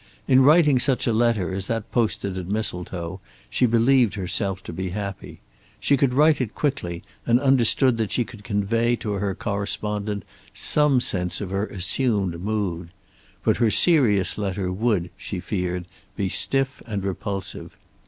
In 0.27 0.41
writing 0.41 0.79
such 0.79 1.05
a 1.05 1.13
letter 1.13 1.53
as 1.53 1.67
that 1.67 1.91
posted 1.91 2.35
at 2.35 2.47
Mistletoe 2.47 3.21
she 3.51 3.67
believed 3.67 4.15
herself 4.15 4.63
to 4.63 4.73
be 4.73 4.89
happy. 4.89 5.41
She 5.79 5.95
could 5.95 6.15
write 6.15 6.41
it 6.41 6.55
quickly, 6.55 7.03
and 7.27 7.39
understood 7.39 7.97
that 7.97 8.11
she 8.11 8.23
could 8.25 8.43
convey 8.43 8.95
to 8.95 9.11
her 9.11 9.35
correspondent 9.35 10.25
some 10.55 11.01
sense 11.01 11.39
of 11.39 11.51
her 11.51 11.67
assumed 11.67 12.41
mood. 12.43 12.89
But 13.43 13.57
her 13.57 13.69
serious 13.69 14.39
letter 14.39 14.71
would, 14.73 15.11
she 15.17 15.39
feared, 15.39 15.85
be 16.15 16.29
stiff 16.29 16.81
and 16.87 17.03
repulsive. 17.03 17.77